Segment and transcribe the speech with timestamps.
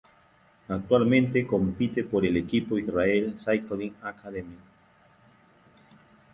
[0.67, 4.57] Actualmente compite por el equipo Israel Cycling Academy.